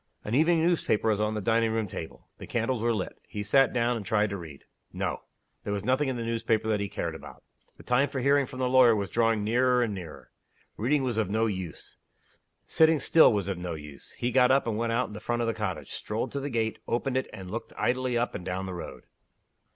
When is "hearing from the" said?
8.19-8.67